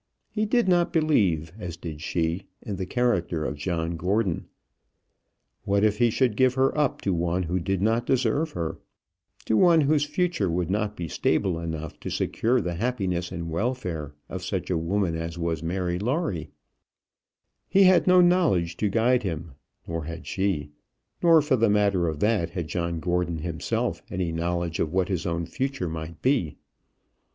[0.31, 4.47] He did not believe, as did she, in the character of John Gordon.
[5.63, 8.79] What if he should give her up to one who did not deserve her,
[9.45, 14.15] to one whose future would not be stable enough to secure the happiness and welfare
[14.27, 16.49] of such a woman as was Mary Lawrie!
[17.69, 19.51] He had no knowledge to guide him,
[19.87, 20.71] nor had she;
[21.21, 25.27] nor, for the matter of that, had John Gordon himself any knowledge of what his
[25.27, 26.57] own future might be.